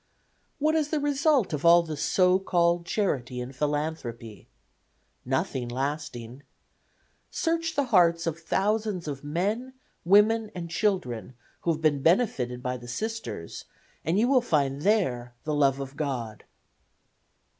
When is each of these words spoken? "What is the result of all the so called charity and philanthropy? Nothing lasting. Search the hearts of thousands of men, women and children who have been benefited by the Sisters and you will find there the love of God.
"What 0.57 0.73
is 0.73 0.89
the 0.89 0.99
result 0.99 1.53
of 1.53 1.63
all 1.63 1.83
the 1.83 1.95
so 1.95 2.39
called 2.39 2.87
charity 2.87 3.39
and 3.39 3.55
philanthropy? 3.55 4.47
Nothing 5.25 5.67
lasting. 5.69 6.41
Search 7.29 7.75
the 7.75 7.83
hearts 7.93 8.25
of 8.25 8.39
thousands 8.39 9.07
of 9.07 9.23
men, 9.23 9.73
women 10.03 10.49
and 10.55 10.71
children 10.71 11.35
who 11.59 11.71
have 11.73 11.81
been 11.83 12.01
benefited 12.01 12.63
by 12.63 12.77
the 12.77 12.87
Sisters 12.87 13.65
and 14.03 14.17
you 14.17 14.27
will 14.27 14.41
find 14.41 14.81
there 14.81 15.35
the 15.43 15.53
love 15.53 15.79
of 15.79 15.95
God. 15.95 16.45